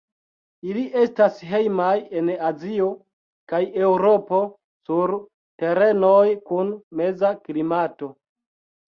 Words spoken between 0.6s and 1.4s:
Ili estas